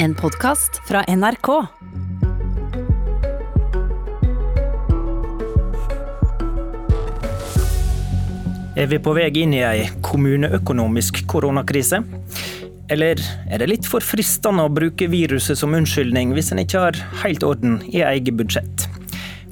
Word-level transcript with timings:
En 0.00 0.14
podkast 0.14 0.76
fra 0.86 1.00
NRK. 1.08 1.48
Er 8.76 8.86
vi 8.86 9.00
på 9.02 9.14
vei 9.16 9.26
inn 9.40 9.56
i 9.56 9.64
ei 9.66 9.88
kommuneøkonomisk 10.06 11.24
koronakrise? 11.26 11.98
Eller 12.86 13.18
er 13.50 13.58
det 13.58 13.70
litt 13.72 13.90
for 13.90 14.06
fristende 14.06 14.68
å 14.68 14.70
bruke 14.70 15.10
viruset 15.10 15.58
som 15.58 15.74
unnskyldning 15.74 16.30
hvis 16.36 16.52
en 16.54 16.62
ikke 16.62 16.84
har 16.84 17.02
helt 17.24 17.42
orden 17.42 17.80
i 17.90 18.04
eget 18.06 18.38
budsjett? 18.38 18.86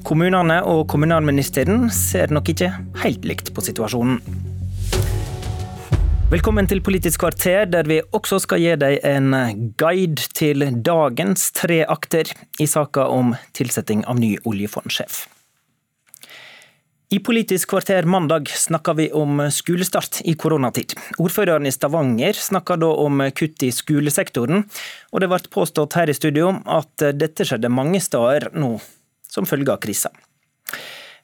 Kommunene 0.07 0.61
og 0.63 0.85
kommunalministeren 0.87 1.89
ser 1.91 2.31
nok 2.31 2.55
ikke 2.55 2.71
helt 3.03 3.27
likt 3.27 3.51
på 3.51 3.67
situasjonen. 3.67 4.36
Velkommen 6.27 6.67
til 6.67 6.81
Politisk 6.83 7.21
kvarter, 7.23 7.61
der 7.71 7.87
vi 7.87 8.01
også 8.11 8.41
skal 8.43 8.59
gi 8.59 8.73
deg 8.75 8.97
en 9.07 9.31
guide 9.79 10.25
til 10.35 10.65
dagens 10.83 11.45
tre 11.55 11.77
akter 11.87 12.27
i 12.59 12.67
saka 12.67 13.05
om 13.07 13.29
tilsetting 13.55 14.01
av 14.03 14.19
ny 14.19 14.33
oljefondsjef. 14.43 15.21
I 17.15 17.21
Politisk 17.23 17.71
kvarter 17.71 18.03
mandag 18.03 18.51
snakka 18.51 18.97
vi 18.99 19.07
om 19.15 19.39
skolestart 19.55 20.19
i 20.27 20.35
koronatid. 20.35 20.97
Ordføreren 21.15 21.63
i 21.63 21.71
Stavanger 21.71 22.35
snakka 22.35 22.75
da 22.83 22.91
om 23.07 23.23
kutt 23.31 23.63
i 23.63 23.71
skolesektoren, 23.71 24.67
og 25.15 25.23
det 25.23 25.31
ble 25.31 25.39
påstått 25.55 25.95
her 25.95 26.11
i 26.11 26.19
studio 26.19 26.57
at 26.67 27.07
dette 27.15 27.47
skjedde 27.47 27.71
mange 27.71 28.03
steder 28.03 28.49
nå 28.51 28.73
som 29.31 29.47
følge 29.47 29.71
av 29.71 29.79
krisa. 29.79 30.11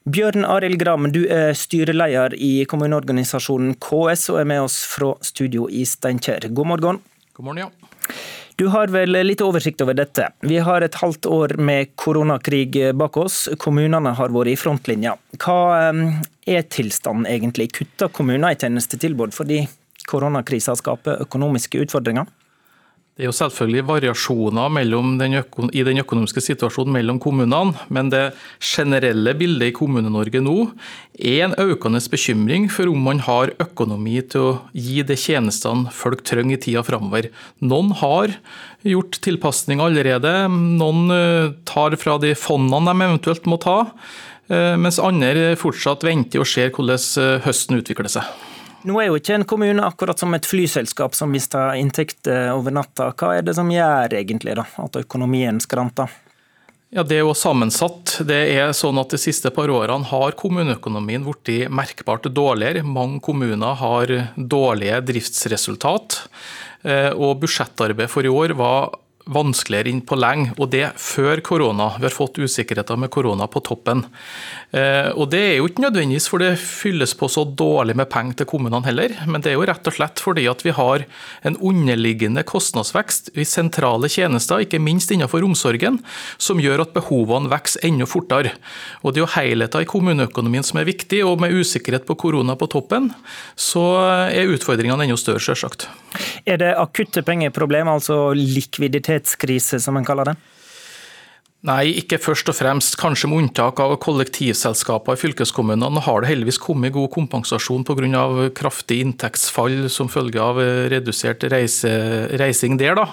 Bjørn 0.04 0.44
Arild 0.44 0.76
Gram, 0.82 1.06
du 1.08 1.22
er 1.32 1.54
styreleder 1.56 2.34
i 2.36 2.66
kommuneorganisasjonen 2.68 3.70
KS 3.80 4.26
og 4.34 4.42
er 4.42 4.48
med 4.50 4.60
oss 4.66 4.82
fra 4.84 5.14
studio 5.24 5.64
i 5.72 5.86
Steinkjer. 5.88 6.44
God 6.52 6.68
morgen. 6.68 6.98
God 7.32 7.46
morgen, 7.46 7.62
ja. 7.62 8.16
Du 8.60 8.66
har 8.68 8.92
vel 8.92 9.16
litt 9.24 9.40
oversikt 9.40 9.80
over 9.80 9.96
dette. 9.96 10.26
Vi 10.44 10.58
har 10.60 10.84
et 10.84 10.98
halvt 11.00 11.24
år 11.24 11.56
med 11.56 11.94
koronakrig 11.96 12.92
bak 13.00 13.16
oss. 13.16 13.46
Kommunene 13.56 14.12
har 14.18 14.34
vært 14.36 14.52
i 14.52 14.58
frontlinja. 14.60 15.16
Hva 15.40 15.56
er 15.88 16.68
tilstanden 16.68 17.24
egentlig? 17.24 17.70
Kutter 17.72 18.12
kommuner 18.12 18.52
i 18.52 18.60
tjenestetilbud 18.60 19.32
fordi 19.32 19.62
koronakrisa 20.04 20.76
skaper 20.76 21.24
økonomiske 21.24 21.80
utfordringer? 21.86 22.28
Det 23.14 23.22
er 23.22 23.28
jo 23.28 23.36
selvfølgelig 23.36 23.84
variasjoner 23.86 24.72
den 25.20 25.36
i 25.70 25.82
den 25.86 26.00
økonomiske 26.02 26.42
situasjonen 26.42 26.96
mellom 26.96 27.20
kommunene, 27.22 27.76
men 27.86 28.08
det 28.10 28.32
generelle 28.58 29.36
bildet 29.38 29.68
i 29.68 29.74
Kommune-Norge 29.76 30.40
nå 30.42 30.56
er 31.14 31.44
en 31.44 31.54
økende 31.62 32.00
bekymring 32.10 32.66
for 32.66 32.90
om 32.90 33.04
man 33.06 33.20
har 33.22 33.52
økonomi 33.62 34.16
til 34.32 34.40
å 34.40 34.56
gi 34.74 35.04
de 35.06 35.14
tjenestene 35.14 35.92
folk 35.94 36.24
trenger 36.26 36.58
i 36.58 36.62
tida 36.64 36.82
framover. 36.82 37.28
Noen 37.62 37.92
har 38.00 38.34
gjort 38.82 39.20
tilpasninger 39.22 39.92
allerede, 39.92 40.32
noen 40.50 41.14
eh, 41.14 41.52
tar 41.70 41.94
fra 42.02 42.16
de 42.18 42.34
fondene 42.34 42.90
de 42.90 43.06
eventuelt 43.12 43.46
må 43.46 43.60
ta, 43.62 43.76
eh, 44.50 44.74
mens 44.74 44.98
andre 44.98 45.54
fortsatt 45.62 46.02
venter 46.02 46.42
og 46.42 46.50
ser 46.50 46.74
hvordan 46.74 46.98
eh, 46.98 47.38
høsten 47.46 47.78
utvikler 47.78 48.10
seg. 48.10 48.26
Nå 48.84 48.98
er 49.00 49.08
jo 49.08 49.16
ikke 49.16 49.38
en 49.38 49.46
kommune 49.48 49.84
akkurat 49.86 50.20
som 50.20 50.34
et 50.36 50.44
flyselskap 50.44 51.14
som 51.16 51.32
mister 51.32 51.72
inntekter 51.80 52.50
over 52.52 52.74
natta. 52.74 53.12
Hva 53.16 53.38
er 53.38 53.46
det 53.46 53.56
som 53.56 53.70
gjør 53.72 54.12
egentlig 54.18 54.58
da, 54.58 54.66
at 54.84 54.98
økonomien 55.00 55.60
skranter? 55.64 56.12
Ja, 56.94 57.02
Det 57.02 57.16
er 57.16 57.24
jo 57.24 57.32
sammensatt. 57.34 58.20
Det 58.22 58.36
er 58.54 58.70
sånn 58.76 59.00
at 59.00 59.10
De 59.10 59.18
siste 59.18 59.50
par 59.50 59.72
årene 59.72 60.06
har 60.06 60.36
kommuneøkonomien 60.38 61.24
blitt 61.26 61.70
merkbart 61.72 62.28
dårligere. 62.30 62.84
Mange 62.86 63.18
kommuner 63.24 63.74
har 63.80 64.12
dårlige 64.36 65.00
driftsresultat. 65.08 66.20
Eh, 66.84 67.10
og 67.10 67.40
Budsjettarbeidet 67.40 68.12
for 68.12 68.22
i 68.22 68.30
år 68.30 68.54
var 68.54 68.92
vanskeligere 69.24 69.88
inn 69.88 70.02
på 70.04 70.18
lenge, 70.20 70.52
og 70.60 70.68
det 70.74 70.84
før 71.00 71.40
korona. 71.44 71.94
Vi 71.96 72.04
har 72.06 72.12
fått 72.12 72.38
usikkerheter 72.42 72.98
med 73.00 73.10
korona 73.14 73.46
på 73.48 73.62
toppen. 73.64 74.04
Eh, 74.70 75.08
og 75.16 75.30
Det 75.30 75.40
er 75.40 75.56
jo 75.58 75.68
ikke 75.68 75.86
nødvendigvis 75.86 76.28
for 76.28 76.42
det 76.42 76.58
fylles 76.60 77.14
på 77.16 77.28
så 77.32 77.44
dårlig 77.44 77.96
med 77.96 78.10
penger 78.10 78.42
til 78.42 78.46
kommunene 78.46 78.84
heller, 78.84 79.14
men 79.26 79.40
det 79.40 79.52
er 79.52 79.56
jo 79.56 79.64
rett 79.64 79.86
og 79.86 79.96
slett 79.96 80.20
fordi 80.20 80.44
at 80.50 80.64
vi 80.64 80.74
har 80.76 81.06
en 81.42 81.56
underliggende 81.56 82.44
kostnadsvekst 82.44 83.32
i 83.34 83.46
sentrale 83.48 84.10
tjenester, 84.12 84.60
ikke 84.60 84.82
minst 84.82 85.10
innenfor 85.10 85.44
omsorgen, 85.46 86.00
som 86.38 86.60
gjør 86.60 86.84
at 86.84 86.94
behovene 86.94 87.48
vokser 87.48 87.80
enda 87.88 88.06
fortere. 88.06 88.52
Og 89.02 89.14
Det 89.14 89.22
er 89.22 89.26
jo 89.26 89.34
helheten 89.40 89.80
i 89.80 89.88
kommuneøkonomien 89.88 90.64
som 90.64 90.78
er 90.80 90.90
viktig, 90.90 91.24
og 91.24 91.40
med 91.40 91.52
usikkerhet 91.54 92.04
på 92.04 92.14
korona 92.14 92.56
på 92.56 92.68
toppen, 92.68 93.12
så 93.56 93.84
er 94.28 94.52
utfordringene 94.52 95.08
enda 95.08 95.16
større, 95.16 95.40
selvsagt. 95.40 95.88
Er 96.46 96.58
det 96.58 96.74
akutte 96.78 97.22
pengeproblemer, 97.22 97.94
altså 97.94 98.34
likviditet 98.34 99.13
likviditetskrise, 99.14 99.80
som 99.80 99.96
en 99.96 100.04
kaller 100.04 100.32
det? 100.32 100.36
Nei, 101.64 101.94
ikke 101.96 102.18
først 102.20 102.50
og 102.52 102.58
fremst. 102.58 102.98
Kanskje 103.00 103.30
med 103.30 103.38
unntak 103.40 103.78
av 103.80 103.96
kollektivselskaper 103.96 105.16
i 105.16 105.20
fylkeskommunene. 105.22 106.02
Har 106.04 106.20
det 106.20 106.28
heldigvis 106.28 106.60
kommet 106.60 106.92
god 106.92 107.10
kompensasjon 107.10 107.84
pga. 107.84 108.50
kraftig 108.54 109.00
inntektsfall 109.00 109.88
som 109.88 110.08
følge 110.08 110.40
av 110.40 110.58
redusert 110.90 111.42
reise, 111.44 112.28
reising 112.36 112.76
der. 112.76 112.94
Da. 112.94 113.06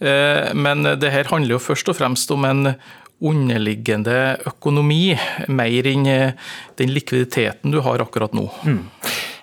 Eh, 0.00 0.54
men 0.54 0.82
det 0.84 1.12
her 1.12 1.28
handler 1.28 1.58
jo 1.58 1.58
først 1.58 1.88
og 1.88 1.96
fremst 1.96 2.30
om 2.30 2.44
en 2.44 2.74
underliggende 3.20 4.38
økonomi, 4.46 5.14
mer 5.48 5.86
enn 5.86 6.06
eh, 6.06 6.32
den 6.76 6.90
likviditeten 6.90 7.70
du 7.70 7.80
har 7.80 8.00
akkurat 8.00 8.32
nå. 8.32 8.48
Mm. 8.64 8.88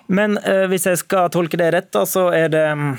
Men 0.08 0.38
eh, 0.38 0.66
hvis 0.66 0.86
jeg 0.90 0.98
skal 0.98 1.30
tolke 1.30 1.56
det 1.56 1.70
rett, 1.70 1.92
da, 1.94 2.02
så 2.04 2.32
er 2.34 2.50
det 2.50 2.66
mm, 2.66 2.98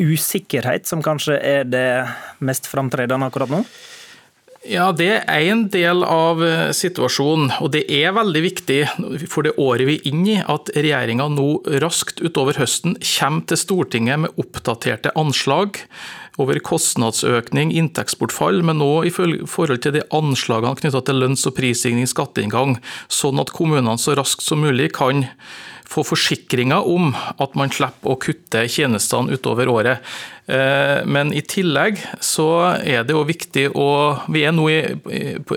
usikkerhet 0.00 0.88
som 0.88 1.02
kanskje 1.04 1.38
er 1.38 1.66
det 1.68 1.88
mest 2.44 2.68
framtredende 2.70 3.28
akkurat 3.28 3.52
nå? 3.52 3.64
Ja, 4.62 4.92
Det 4.92 5.24
er 5.26 5.40
en 5.50 5.64
del 5.74 6.04
av 6.06 6.42
eh, 6.46 6.70
situasjonen. 6.70 7.50
og 7.60 7.72
Det 7.74 7.82
er 7.90 8.14
veldig 8.14 8.42
viktig 8.44 8.80
for 9.26 9.42
det 9.42 9.56
året 9.58 9.88
vi 9.88 9.96
er 9.98 10.06
inne 10.12 10.34
i, 10.36 10.38
at 10.38 10.70
regjeringa 10.76 11.26
nå 11.34 11.48
raskt 11.82 12.22
utover 12.22 12.60
høsten 12.62 12.94
kommer 13.02 13.46
til 13.50 13.58
Stortinget 13.58 14.22
med 14.22 14.38
oppdaterte 14.38 15.10
anslag 15.18 15.82
over 16.40 16.60
kostnadsøkning, 16.64 17.74
inntektsbortfall, 17.76 18.62
men 18.64 18.80
nå 18.80 18.90
i 19.04 19.12
forhold 19.12 19.82
til 19.84 19.98
de 19.98 20.06
anslagene 20.16 20.78
knytta 20.78 21.02
til 21.04 21.20
lønns- 21.20 21.44
og 21.48 21.56
prisstigning, 21.58 22.08
skatteinngang, 22.08 22.78
sånn 23.12 23.42
at 23.42 23.52
kommunene 23.52 23.98
så 24.00 24.16
raskt 24.16 24.46
som 24.46 24.64
mulig 24.64 24.92
kan 24.96 25.26
få 25.92 26.04
forsikringer 26.06 26.86
om 26.88 27.10
at 27.12 27.56
man 27.58 27.72
slipper 27.72 28.14
å 28.14 28.20
kutte 28.20 28.64
tjenestene 28.70 29.36
utover 29.36 29.68
året. 29.68 30.12
Eh, 30.46 31.02
men 31.04 31.34
i 31.36 31.42
tillegg 31.44 32.00
så 32.24 32.48
er 32.80 33.04
det 33.06 33.14
jo 33.14 33.22
viktig 33.28 33.68
å 33.78 33.88
Vi 34.32 34.42
er 34.46 34.54
nå 34.56 34.64
i 34.72 34.78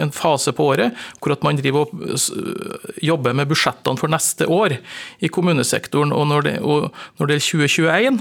en 0.02 0.13
fase 0.13 0.53
på 0.56 0.68
året 0.75 0.96
hvor 1.19 1.34
at 1.34 1.44
man 1.46 1.57
driver 1.57 1.88
og 1.88 3.00
jobber 3.02 3.34
med 3.34 3.50
budsjettene 3.50 4.00
for 4.02 4.12
neste 4.12 4.47
år 4.52 4.78
i 5.24 5.31
kommunesektoren. 5.31 6.13
Og 6.13 6.28
når 6.30 6.47
det, 6.47 6.56
og 6.62 6.92
når 7.19 7.31
det 7.31 7.40
er 7.40 7.47
2021 7.47 8.19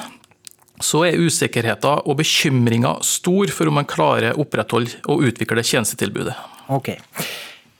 så 0.85 1.05
er 1.09 1.21
usikkerheten 1.21 2.05
og 2.05 2.19
bekymringa 2.21 2.99
stor 3.07 3.51
for 3.55 3.71
om 3.71 3.81
man 3.81 3.89
klarer 3.89 4.35
å 4.35 4.45
opprettholde 4.45 5.01
og 5.09 5.25
utvikle 5.31 5.65
tjenestetilbudet. 5.65 6.37
Ok. 6.75 6.93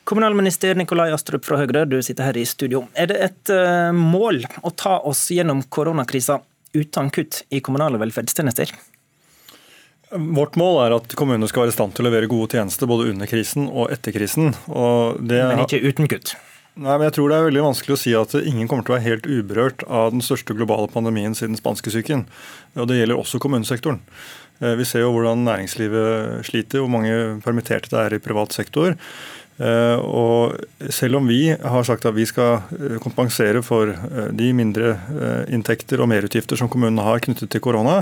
Kommunalminister 0.05 0.77
Nikolai 0.77 1.11
Astrup 1.17 1.47
fra 1.47 1.57
Høyre, 1.61 1.87
du 1.89 1.97
sitter 2.05 2.29
her 2.29 2.37
i 2.37 2.45
studio. 2.49 2.85
Er 2.93 3.09
det 3.09 3.21
et 3.25 3.53
uh, 3.53 3.93
mål 3.97 4.43
å 4.61 4.73
ta 4.77 4.99
oss 5.09 5.27
gjennom 5.33 5.63
koronakrisa 5.73 6.43
uten 6.75 7.09
kutt 7.15 7.45
i 7.49 7.63
kommunale 7.65 8.01
velferdstjenester? 8.03 8.73
Vårt 10.15 10.59
mål 10.61 10.83
er 10.85 10.97
at 10.99 11.15
kommunene 11.19 11.49
skal 11.51 11.65
være 11.65 11.73
i 11.73 11.77
stand 11.79 11.95
til 11.97 12.05
å 12.05 12.09
levere 12.11 12.29
gode 12.31 12.53
tjenester 12.53 12.89
både 12.91 13.09
under 13.15 13.31
krisen 13.31 13.65
og 13.71 13.95
etter 13.95 14.15
krisen. 14.15 14.53
Og 14.69 15.25
men 15.25 15.65
ikke 15.65 15.81
uten 15.83 16.11
kutt? 16.13 16.37
Nei, 16.75 16.97
men 16.99 17.07
jeg 17.07 17.15
tror 17.15 17.31
det 17.31 17.37
er 17.39 17.45
veldig 17.47 17.61
vanskelig 17.69 17.95
å 17.95 18.01
si 18.01 18.13
at 18.19 18.33
ingen 18.41 18.67
kommer 18.67 18.83
til 18.83 18.97
å 18.97 18.97
være 18.97 19.07
helt 19.07 19.27
uberørt 19.31 19.85
av 19.87 20.09
den 20.11 20.25
største 20.27 20.57
globale 20.59 20.89
pandemien 20.91 21.37
siden 21.39 21.55
spanskesyken. 21.55 22.25
Og 22.75 22.89
det 22.91 22.97
gjelder 22.99 23.21
også 23.21 23.39
kommunesektoren. 23.43 24.01
Eh, 24.59 24.75
vi 24.81 24.87
ser 24.89 25.05
jo 25.05 25.13
hvordan 25.15 25.45
næringslivet 25.47 26.43
sliter, 26.49 26.83
hvor 26.83 26.91
mange 26.91 27.39
permitterte 27.45 27.93
det 27.93 28.01
er 28.01 28.17
i 28.17 28.23
privat 28.25 28.57
sektor. 28.57 28.97
Eh, 29.63 30.03
og 30.03 30.91
selv 30.91 31.21
om 31.21 31.31
vi 31.31 31.53
har 31.55 31.87
sagt 31.87 32.09
at 32.11 32.17
vi 32.17 32.27
skal 32.27 32.65
eh, 32.75 32.99
kompensere 33.03 33.63
for 33.63 33.95
de 34.35 34.51
mindre 34.59 34.97
inntekter 35.55 36.03
og 36.03 36.11
merutgifter 36.11 36.59
som 36.59 36.67
kommunene 36.73 37.07
har 37.07 37.23
knyttet 37.23 37.55
til 37.55 37.63
korona, 37.63 38.01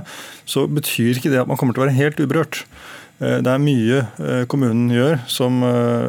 så 0.48 0.64
betyr 0.64 1.20
ikke 1.20 1.32
det 1.34 1.44
at 1.44 1.52
man 1.52 1.60
kommer 1.60 1.76
til 1.76 1.84
å 1.84 1.90
være 1.90 1.98
helt 2.00 2.24
uberørt. 2.24 2.64
Det 3.18 3.46
er 3.46 3.60
mye 3.62 4.46
kommunen 4.50 4.88
gjør 4.90 5.20
som, 5.30 5.60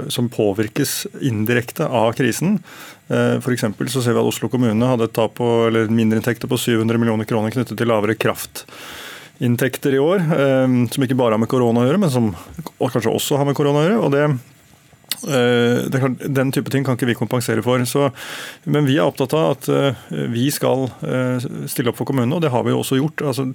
som 0.10 0.30
påvirkes 0.34 1.04
indirekte 1.22 1.86
av 1.86 2.16
krisen. 2.18 2.56
For 3.06 3.54
så 3.60 4.02
ser 4.02 4.16
vi 4.16 4.22
at 4.24 4.30
Oslo 4.32 4.50
kommune 4.50 4.90
hadde 4.90 5.06
et 5.06 5.14
tap 5.14 5.36
på, 5.38 5.50
eller 5.68 5.92
mindreinntekter 5.94 6.50
på 6.50 6.58
700 6.58 6.98
millioner 6.98 7.30
kroner 7.30 7.54
knyttet 7.54 7.78
til 7.78 7.92
lavere 7.92 8.18
kraftinntekter 8.18 9.94
i 9.94 10.02
år. 10.02 10.26
Som 10.90 11.06
ikke 11.06 11.20
bare 11.20 11.38
har 11.38 11.44
med 11.44 11.52
korona 11.54 11.84
å 11.84 11.86
gjøre, 11.86 12.02
men 12.02 12.16
som 12.16 12.32
kanskje 12.82 13.14
også 13.14 13.38
har 13.38 13.46
med 13.46 13.60
korona 13.62 13.84
å 13.84 13.86
gjøre. 13.86 14.02
og 14.02 14.16
det 14.16 14.26
Eh, 15.28 16.02
den 16.28 16.52
type 16.52 16.72
ting 16.72 16.84
kan 16.84 16.98
ikke 16.98 17.08
vi 17.08 17.18
kompensere 17.18 17.64
for. 17.64 17.84
Så, 17.88 18.10
men 18.66 18.88
vi 18.90 18.98
er 18.98 19.08
opptatt 19.08 19.36
av 19.38 19.56
at 19.56 19.70
eh, 19.72 20.04
vi 20.34 20.50
skal 20.54 20.90
eh, 21.06 21.44
stille 21.72 21.94
opp 21.94 22.00
for 22.00 22.10
kommunene, 22.10 22.36
og 22.36 22.44
det 22.44 22.52
har 22.54 22.66
vi 22.66 22.74
jo 22.74 22.82
også 22.84 23.00
gjort. 23.00 23.26
Altså, 23.32 23.50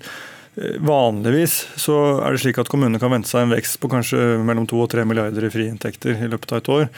Vanligvis 0.83 1.55
så 1.79 1.95
er 2.25 2.35
det 2.35 2.41
slik 2.43 2.59
at 2.59 2.71
kommunene 2.73 2.99
kan 2.99 3.13
vente 3.13 3.31
seg 3.31 3.45
en 3.45 3.55
vekst 3.55 3.79
på 3.83 3.91
kanskje 3.93 4.19
mellom 4.43 4.67
2 4.67 4.81
og 4.83 4.91
3 4.91 5.05
milliarder 5.07 5.47
i 5.47 5.51
friinntekter 5.53 6.19
i 6.19 6.31
løpet 6.31 6.55
av 6.55 6.63
et 6.63 6.71
år. 6.75 6.89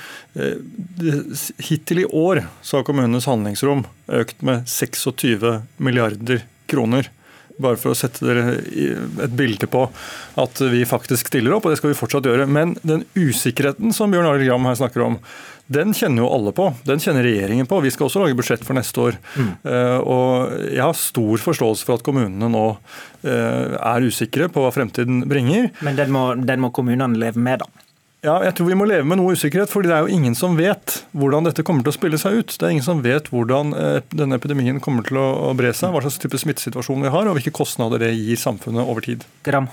Hittil 1.69 2.05
i 2.05 2.09
år 2.09 2.45
så 2.65 2.79
har 2.79 2.87
kommunenes 2.89 3.29
handlingsrom 3.29 3.85
økt 4.21 4.45
med 4.47 4.65
26 4.71 5.45
milliarder 5.83 6.45
kroner. 6.71 7.11
Bare 7.61 7.77
for 7.77 7.93
å 7.93 7.99
sette 7.99 8.25
dere 8.25 8.57
et 8.57 9.37
bilde 9.37 9.69
på 9.69 9.85
at 10.41 10.63
vi 10.73 10.87
faktisk 10.89 11.29
stiller 11.29 11.53
opp, 11.53 11.67
og 11.67 11.75
det 11.75 11.81
skal 11.83 11.93
vi 11.93 11.99
fortsatt 11.99 12.29
gjøre. 12.31 12.49
Men 12.49 12.79
den 12.81 13.05
usikkerheten 13.19 13.93
som 13.97 14.13
Bjørn 14.15 14.31
Arild 14.31 14.49
Gram 14.49 14.69
her 14.71 14.79
snakker 14.81 15.05
om, 15.05 15.19
den 15.71 15.95
kjenner 15.95 16.25
jo 16.25 16.31
alle 16.35 16.53
på. 16.57 16.71
Den 16.89 17.03
kjenner 17.03 17.27
regjeringen 17.27 17.69
på. 17.71 17.79
Vi 17.85 17.93
skal 17.95 18.09
også 18.09 18.25
lage 18.25 18.39
budsjett 18.39 18.65
for 18.67 18.79
neste 18.79 19.05
år. 19.05 19.21
Mm. 19.37 19.53
Uh, 19.63 19.99
og 20.03 20.57
Jeg 20.67 20.83
har 20.83 20.97
stor 20.99 21.45
forståelse 21.45 21.87
for 21.87 22.01
at 22.01 22.07
kommunene 22.07 22.51
nå 22.51 22.65
uh, 22.75 23.77
er 23.79 24.09
usikre 24.09 24.51
på 24.51 24.65
hva 24.65 24.73
fremtiden 24.75 25.23
bringer. 25.31 25.71
Men 25.87 26.01
den 26.01 26.11
må, 26.15 26.33
den 26.35 26.65
må 26.65 26.73
kommunene 26.75 27.21
leve 27.21 27.39
med, 27.39 27.63
da? 27.63 27.87
Ja, 28.21 28.35
jeg 28.45 28.53
tror 28.57 28.69
vi 28.69 28.77
må 28.77 28.85
leve 28.85 29.07
med 29.09 29.17
noe 29.17 29.33
usikkerhet, 29.33 29.71
fordi 29.73 29.89
det 29.89 29.95
er 29.97 30.05
jo 30.05 30.13
ingen 30.13 30.35
som 30.37 30.59
vet 30.59 30.99
hvordan 31.17 31.47
dette 31.47 31.65
kommer 31.65 31.87
til 31.87 31.95
å 31.95 31.97
spille 31.97 32.19
seg 32.21 32.37
ut. 32.37 32.53
Det 32.53 32.67
er 32.67 32.75
ingen 32.75 32.85
som 32.85 33.01
vet 33.01 33.31
hvordan 33.33 33.73
eh, 33.73 34.03
denne 34.13 34.37
epidemien 34.37 34.81
kommer 34.85 35.07
til 35.09 35.17
å 35.17 35.55
bre 35.57 35.71
seg, 35.73 35.95
hva 35.95 36.03
slags 36.05 36.21
type 36.21 36.37
smittesituasjon 36.43 37.01
vi 37.07 37.13
har, 37.15 37.31
og 37.31 37.39
hvilke 37.39 37.55
kostnader 37.57 38.03
det 38.05 38.13
gir 38.13 38.37
samfunnet 38.41 38.85
over 38.85 39.07
tid. 39.09 39.25
Gram. 39.47 39.71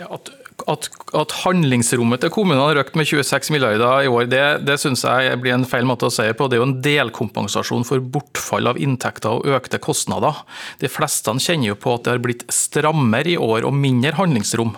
Ja, 0.00 0.08
at 0.10 0.32
at, 0.70 0.86
at, 1.16 1.32
handlingsrommet 1.42 2.22
til 2.22 2.30
kommunene 2.32 2.62
har 2.62 2.78
økt 2.84 2.94
med 2.98 3.08
26 3.10 3.50
milliarder 3.52 4.06
i 4.06 4.10
år, 4.10 4.28
det, 4.30 4.42
det 4.68 4.78
synes 4.80 5.02
jeg 5.04 5.38
blir 5.42 5.56
en 5.56 5.66
feil 5.68 5.86
måte 5.88 6.06
å 6.08 6.14
si 6.14 6.26
på. 6.36 6.46
Det 6.48 6.56
er 6.56 6.62
jo 6.62 6.68
en 6.68 6.76
delkompensasjon 6.84 7.86
for 7.88 8.02
bortfall 8.14 8.70
av 8.70 8.78
inntekter 8.80 9.40
og 9.40 9.58
økte 9.58 9.82
kostnader. 9.82 10.44
De 10.80 10.90
fleste 10.90 11.34
kjenner 11.42 11.72
jo 11.72 11.78
på 11.80 11.96
at 11.96 12.06
det 12.06 12.14
har 12.14 12.22
blitt 12.22 12.46
strammere 12.52 13.34
i 13.34 13.38
år 13.40 13.66
og 13.66 13.74
mindre 13.76 14.14
handlingsrom. 14.18 14.76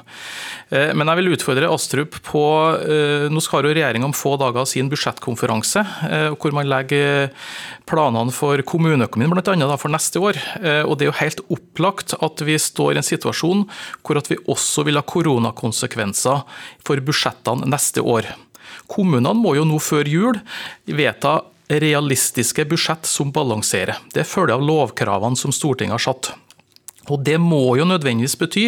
Eh, 0.74 0.90
men 0.98 1.06
jeg 1.06 1.20
vil 1.20 1.32
utfordre 1.36 1.70
Astrup 1.70 2.16
på 2.26 2.42
eh, 2.82 3.26
Nå 3.30 3.42
skal 3.44 3.68
jo 3.68 3.70
regjeringa 3.70 4.08
om 4.08 4.14
få 4.16 4.34
dager 4.40 4.66
sin 4.66 4.90
budsjettkonferanse, 4.90 5.84
eh, 6.10 6.28
hvor 6.34 6.54
man 6.56 6.66
legger 6.66 7.30
planene 7.86 8.34
for 8.34 8.58
kommuneøkonomien 8.66 9.36
annet 9.36 9.78
for 9.78 9.92
neste 9.92 10.18
år. 10.18 10.38
Og 10.88 10.96
Det 10.98 11.06
er 11.06 11.10
jo 11.10 11.20
helt 11.20 11.40
opplagt 11.54 12.16
at 12.18 12.42
vi 12.42 12.56
står 12.58 12.96
i 12.96 12.98
en 12.98 13.06
situasjon 13.06 13.62
hvor 14.02 14.18
at 14.18 14.26
vi 14.30 14.40
også 14.50 14.82
vil 14.88 14.98
ha 14.98 15.04
koronakonsekvenser 15.06 15.65
for 15.74 17.00
budsjettene 17.00 17.68
neste 17.70 18.04
år. 18.04 18.30
Kommunene 18.86 19.34
må 19.34 19.56
jo 19.56 19.66
nå 19.66 19.78
før 19.82 20.06
jul 20.08 20.40
vedta 20.86 21.40
realistiske 21.66 22.64
budsjett 22.68 23.06
som 23.06 23.32
balanserer. 23.34 23.98
Det 24.14 24.26
følger 24.26 24.54
av 24.54 24.66
lovkravene 24.66 25.38
som 25.38 25.54
Stortinget 25.54 25.98
har 25.98 26.04
satt. 26.12 26.34
Og 27.06 27.22
Det 27.22 27.36
må 27.38 27.76
jo 27.78 27.86
nødvendigvis 27.86 28.34
bety 28.38 28.64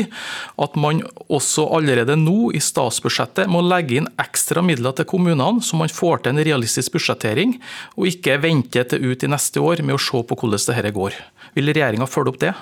at 0.62 0.77
man 0.79 1.03
også 1.27 1.67
allerede 1.75 2.15
nå 2.19 2.53
i 2.55 2.62
statsbudsjettet 2.62 3.50
må 3.50 3.65
legge 3.67 3.99
inn 3.99 4.11
ekstra 4.21 4.62
midler 4.62 4.95
til 4.95 5.09
kommunene, 5.11 5.62
så 5.62 5.79
man 5.79 5.91
får 5.91 6.23
til 6.23 6.35
en 6.35 6.45
realistisk 6.47 6.95
budsjettering, 6.95 7.56
og 7.99 8.11
ikke 8.11 8.39
vente 8.43 8.85
til 8.91 9.11
ut 9.11 9.25
i 9.27 9.31
neste 9.31 9.62
år 9.62 9.83
med 9.83 9.99
å 9.99 10.03
se 10.03 10.23
på 10.23 10.39
hvordan 10.39 10.67
dette 10.71 10.95
går. 10.95 11.19
Vil 11.59 11.73
regjeringa 11.73 12.06
følge 12.06 12.35
opp 12.35 12.43
det? 12.45 12.55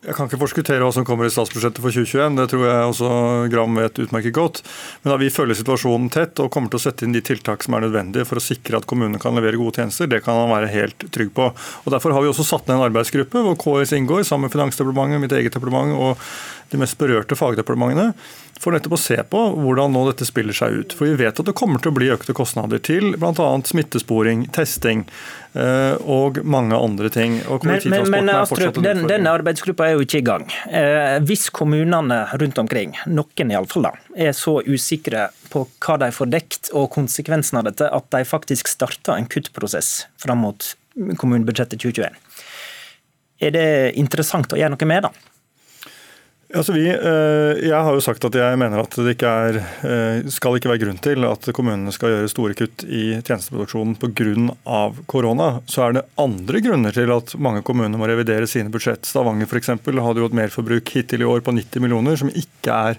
Jeg 0.00 0.16
kan 0.16 0.30
ikke 0.30 0.38
forskuttere 0.40 0.80
hva 0.80 0.94
som 0.96 1.04
kommer 1.04 1.28
i 1.28 1.32
statsbudsjettet 1.32 1.82
for 1.84 1.92
2021, 1.92 2.38
det 2.38 2.46
tror 2.48 2.62
jeg 2.64 2.84
også 2.88 3.08
Gram 3.52 3.74
vet 3.76 3.98
utmerket 4.00 4.32
godt. 4.32 4.60
Men 5.02 5.12
da 5.12 5.18
vi 5.20 5.28
følger 5.28 5.58
situasjonen 5.58 6.08
tett 6.14 6.40
og 6.40 6.48
kommer 6.54 6.72
til 6.72 6.80
å 6.80 6.84
sette 6.86 7.04
inn 7.04 7.12
de 7.12 7.20
tiltak 7.20 7.66
som 7.66 7.76
er 7.76 7.84
nødvendige 7.84 8.24
for 8.24 8.40
å 8.40 8.44
sikre 8.44 8.80
at 8.80 8.88
kommunene 8.88 9.20
kan 9.20 9.36
levere 9.36 9.60
gode 9.60 9.76
tjenester, 9.76 10.08
det 10.08 10.22
kan 10.24 10.40
han 10.40 10.48
være 10.54 10.72
helt 10.72 11.04
trygg 11.12 11.34
på. 11.36 11.50
Og 11.52 11.92
Derfor 11.92 12.16
har 12.16 12.24
vi 12.24 12.32
også 12.32 12.48
satt 12.48 12.64
ned 12.70 12.78
en 12.78 12.86
arbeidsgruppe 12.86 13.44
hvor 13.44 13.60
KS 13.60 13.92
inngår, 13.98 14.24
sammen 14.24 14.48
med 14.48 14.56
Finansdepartementet, 14.56 15.20
mitt 15.20 15.36
eget 15.36 15.58
departement 15.58 15.92
og 15.92 16.24
de 16.70 16.80
mest 16.80 16.98
berørte 17.00 17.36
fagdepartementene 17.38 18.12
for 18.60 18.76
nettopp 18.76 18.92
å 18.92 19.00
se 19.00 19.16
på 19.32 19.40
hvordan 19.56 19.94
nå 19.94 20.02
dette 20.10 20.26
spiller 20.28 20.56
seg 20.56 20.74
ut. 20.76 20.94
For 20.96 21.08
vi 21.08 21.16
vet 21.22 21.38
at 21.40 21.48
det 21.48 21.56
kommer 21.56 21.80
til 21.80 21.92
å 21.92 21.96
bli 21.96 22.10
økte 22.12 22.34
kostnader 22.36 22.82
til 22.84 23.14
bl.a. 23.16 23.48
smittesporing, 23.64 24.44
testing 24.52 25.06
eh, 25.56 25.96
og 26.04 26.42
mange 26.44 26.76
andre 26.76 27.08
ting. 27.12 27.38
men, 27.64 27.80
men, 27.88 28.10
men 28.12 28.32
Astrup, 28.34 28.82
den, 28.84 29.06
denne 29.08 29.32
arbeidsgruppa 29.32 29.88
er 29.88 29.96
jo 29.96 30.04
ikke 30.04 30.20
i 30.20 30.26
gang. 30.28 30.44
Eh, 30.68 31.16
hvis 31.24 31.48
kommunene 31.56 32.26
rundt 32.42 32.60
omkring, 32.60 32.92
noen 33.08 33.54
iallfall, 33.54 33.88
er 34.12 34.36
så 34.36 34.58
usikre 34.66 35.30
på 35.50 35.64
hva 35.80 35.96
de 36.04 36.10
får 36.14 36.30
dekt 36.30 36.72
og 36.76 36.90
konsekvensen 36.92 37.62
av 37.62 37.70
dette, 37.70 37.88
at 37.88 38.12
de 38.12 38.22
faktisk 38.28 38.68
starter 38.68 39.16
en 39.16 39.30
kuttprosess 39.30 40.04
fram 40.20 40.44
mot 40.44 40.74
kommunebudsjettet 41.16 41.80
2021. 41.80 42.20
Er 43.40 43.56
det 43.56 43.68
interessant 43.96 44.52
å 44.52 44.60
gjøre 44.60 44.74
noe 44.76 44.88
med, 44.90 45.08
da? 45.08 45.29
Altså 46.50 46.72
vi, 46.74 46.82
eh, 46.90 47.60
jeg 47.62 47.78
har 47.78 47.94
jo 47.94 48.02
sagt 48.02 48.24
at 48.26 48.34
jeg 48.34 48.58
mener 48.58 48.80
at 48.82 48.94
det 48.98 49.12
ikke 49.14 49.30
er, 49.46 49.58
eh, 49.86 50.30
skal 50.34 50.56
ikke 50.58 50.72
være 50.72 50.80
grunn 50.82 50.98
til 50.98 51.22
at 51.28 51.46
kommunene 51.54 51.92
skal 51.94 52.10
gjøre 52.10 52.30
store 52.32 52.56
kutt 52.58 52.82
i 52.90 53.20
tjenesteproduksjonen 53.22 53.94
pga. 54.00 54.80
korona. 55.06 55.62
Så 55.70 55.84
er 55.84 55.92
det 55.94 56.02
andre 56.18 56.60
grunner 56.60 56.92
til 56.92 57.10
at 57.14 57.36
mange 57.38 57.62
kommuner 57.62 57.94
må 57.96 58.08
revidere 58.10 58.48
sine 58.50 58.70
budsjett. 58.70 59.06
Stavanger 59.06 59.46
f.eks. 59.46 59.68
hadde 59.68 60.18
jo 60.18 60.26
et 60.26 60.34
merforbruk 60.34 60.90
hittil 60.90 61.22
i 61.22 61.28
år 61.28 61.40
på 61.40 61.54
90 61.54 61.80
millioner, 61.80 62.18
som 62.18 62.28
ikke 62.28 62.74
er 62.74 62.98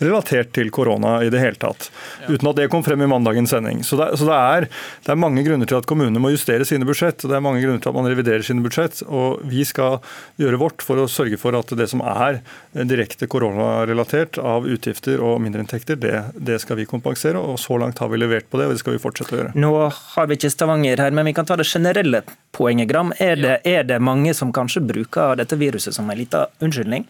relatert 0.00 0.52
til 0.52 0.68
korona 0.70 1.22
i 1.24 1.30
det 1.32 1.40
hele 1.40 1.56
tatt. 1.56 1.88
Uten 2.28 2.52
at 2.52 2.56
det 2.56 2.68
kom 2.68 2.84
frem 2.84 3.00
i 3.00 3.08
mandagens 3.08 3.50
sending. 3.50 3.80
Så, 3.82 3.96
det, 3.96 4.10
så 4.20 4.28
det, 4.28 4.36
er, 4.36 4.68
det, 4.68 5.08
er, 5.08 5.16
mange 5.16 5.44
grunner 5.46 5.64
til 5.64 5.80
at 5.80 5.88
kommunene 5.88 6.20
må 6.20 6.34
justere 6.34 6.68
sine 6.68 6.84
budsjett. 6.84 7.24
og 7.24 7.32
Det 7.32 7.36
er 7.38 7.46
mange 7.48 7.64
grunner 7.64 7.80
til 7.80 7.94
at 7.94 7.96
man 7.96 8.12
reviderer 8.12 8.44
sine 8.44 8.60
budsjett. 8.60 9.00
Og 9.08 9.40
vi 9.48 9.64
skal 9.64 10.02
gjøre 10.36 10.60
vårt 10.60 10.84
for 10.84 11.00
å 11.00 11.08
sørge 11.08 11.40
for 11.40 11.56
at 11.56 11.72
det 11.72 11.88
som 11.88 12.04
er 12.04 12.42
direkte 12.90 13.28
koronarelatert 13.30 14.38
av 14.38 14.66
utgifter 14.68 15.22
og 15.24 15.38
mindreinntekter, 15.44 15.98
det, 16.00 16.16
det 16.34 16.58
skal 16.62 16.80
vi 16.80 16.88
kompensere. 16.90 17.40
og 17.40 17.58
Så 17.62 17.78
langt 17.80 18.02
har 18.02 18.10
vi 18.12 18.20
levert 18.20 18.50
på 18.50 18.60
det, 18.60 18.68
og 18.68 18.76
det 18.76 18.82
skal 18.82 18.96
vi 18.96 19.02
fortsette 19.02 19.36
å 19.36 19.40
gjøre. 19.40 19.54
Nå 19.58 19.72
har 19.88 20.28
vi 20.30 20.38
ikke 20.38 20.52
Stavanger 20.52 21.02
her, 21.04 21.14
men 21.16 21.30
vi 21.30 21.34
kan 21.36 21.48
ta 21.48 21.58
det 21.60 21.68
generelle 21.70 22.24
poenget, 22.56 22.90
Gram. 22.90 23.14
Er 23.22 23.40
det, 23.40 23.56
er 23.68 23.86
det 23.88 24.00
mange 24.02 24.34
som 24.36 24.52
kanskje 24.54 24.84
bruker 24.84 25.38
dette 25.40 25.58
viruset 25.60 25.96
som 25.96 26.10
en 26.10 26.18
liten 26.18 26.60
unnskyldning? 26.60 27.06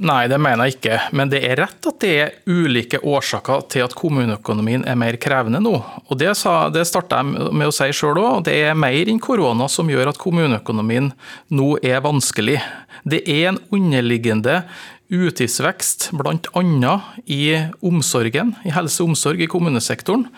Nei, 0.00 0.30
det 0.32 0.38
mener 0.40 0.64
jeg 0.64 0.78
ikke. 0.78 0.98
Men 1.12 1.28
det 1.28 1.42
er 1.44 1.58
rett 1.60 1.86
at 1.90 1.96
det 2.00 2.10
er 2.22 2.36
ulike 2.48 3.02
årsaker 3.04 3.66
til 3.68 3.84
at 3.84 3.96
kommuneøkonomien 3.98 4.86
er 4.88 4.96
mer 4.96 5.18
krevende 5.20 5.60
nå. 5.60 5.74
Og 6.08 6.20
Det, 6.20 6.30
sa, 6.40 6.70
det 6.72 6.86
starta 6.88 7.20
jeg 7.20 7.52
med 7.52 7.68
å 7.68 7.74
si 7.74 7.90
sjøl 7.92 8.16
òg. 8.22 8.46
Det 8.48 8.54
er 8.64 8.78
mer 8.78 9.10
enn 9.12 9.20
korona 9.20 9.68
som 9.68 9.90
gjør 9.92 10.14
at 10.14 10.20
kommuneøkonomien 10.20 11.12
nå 11.52 11.68
er 11.84 12.00
vanskelig. 12.04 12.56
Det 13.04 13.20
er 13.28 13.50
en 13.50 13.60
underliggende 13.76 14.62
utgiftsvekst 15.10 16.10
bl.a. 16.16 16.94
i 17.26 17.44
omsorgen, 17.82 18.54
i 18.64 18.74
helse 18.74 19.02
og 19.02 19.12
omsorg 19.12 19.42
i 19.42 19.48
kommunesektoren. 19.50 20.28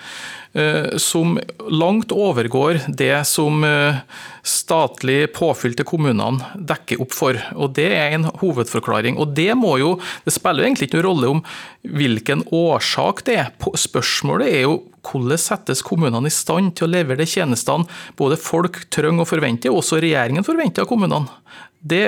Eh, 0.52 0.99
som 1.00 1.38
langt 1.73 2.12
overgår 2.12 2.83
det 2.93 3.23
som 3.25 3.64
eh, 3.64 4.00
statlig 4.45 5.31
påfyll 5.33 5.76
til 5.79 5.88
kommunene 5.88 6.52
dekker 6.57 7.00
opp 7.00 7.17
for. 7.17 7.38
Og 7.57 7.73
Det 7.76 7.88
er 7.97 8.17
en 8.17 8.29
hovedforklaring. 8.43 9.17
Og 9.17 9.33
Det 9.37 9.52
må 9.57 9.79
jo, 9.81 9.95
det 10.25 10.35
spiller 10.37 10.67
egentlig 10.67 10.91
ikke 10.91 11.00
noen 11.00 11.09
rolle 11.09 11.35
om 11.37 11.45
hvilken 11.88 12.45
årsak 12.52 13.25
det 13.29 13.38
er. 13.45 13.52
Spørsmålet 13.81 14.52
er 14.52 14.67
jo 14.67 14.81
hvordan 15.07 15.41
settes 15.41 15.83
kommunene 15.87 16.31
i 16.31 16.35
stand 16.35 16.77
til 16.79 16.89
å 16.89 16.93
levere 16.93 17.23
de 17.23 17.29
tjenestene 17.29 17.89
både 18.19 18.41
folk 18.41 18.85
trenger 18.95 19.25
og 19.25 19.31
forventer, 19.33 19.73
og 19.73 19.83
også 19.83 20.01
regjeringen 20.03 20.47
forventer 20.47 20.85
av 20.85 20.91
kommunene. 20.91 21.39
Det, 21.83 22.05